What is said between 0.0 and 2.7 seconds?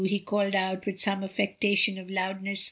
he called out, with some affectation of loudness.